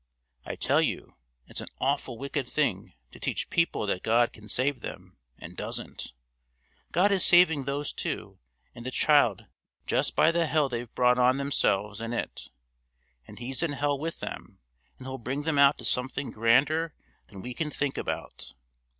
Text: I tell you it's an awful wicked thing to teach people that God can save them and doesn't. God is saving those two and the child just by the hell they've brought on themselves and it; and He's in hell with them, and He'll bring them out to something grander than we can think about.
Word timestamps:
I 0.47 0.55
tell 0.55 0.81
you 0.81 1.13
it's 1.45 1.61
an 1.61 1.67
awful 1.79 2.17
wicked 2.17 2.47
thing 2.47 2.93
to 3.11 3.19
teach 3.19 3.51
people 3.51 3.85
that 3.85 4.01
God 4.01 4.33
can 4.33 4.49
save 4.49 4.79
them 4.79 5.17
and 5.37 5.55
doesn't. 5.55 6.13
God 6.91 7.11
is 7.11 7.23
saving 7.23 7.65
those 7.65 7.93
two 7.93 8.39
and 8.73 8.83
the 8.83 8.89
child 8.89 9.45
just 9.85 10.15
by 10.15 10.31
the 10.31 10.47
hell 10.47 10.69
they've 10.69 10.91
brought 10.95 11.19
on 11.19 11.37
themselves 11.37 12.01
and 12.01 12.15
it; 12.15 12.49
and 13.27 13.37
He's 13.37 13.61
in 13.61 13.73
hell 13.73 13.99
with 13.99 14.21
them, 14.21 14.57
and 14.97 15.05
He'll 15.05 15.19
bring 15.19 15.43
them 15.43 15.59
out 15.59 15.77
to 15.77 15.85
something 15.85 16.31
grander 16.31 16.95
than 17.27 17.43
we 17.43 17.53
can 17.53 17.69
think 17.69 17.95
about. 17.95 18.55